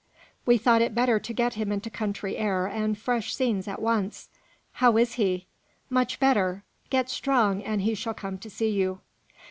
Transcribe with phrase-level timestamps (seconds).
[0.47, 4.29] "We thought it better to get him into country air and fresh scenes at once."
[4.71, 5.45] "How is he?"
[5.91, 6.63] "Much better.
[6.89, 9.01] Get strong, and he shall come to see you."